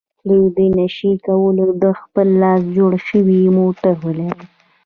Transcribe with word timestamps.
دوی 0.55 0.67
نشي 0.79 1.11
کولای 1.25 1.69
د 1.83 1.85
خپل 1.99 2.27
لاس 2.41 2.61
جوړ 2.77 2.91
شوی 3.07 3.41
موټر 3.57 3.93
ولري. 4.05 4.43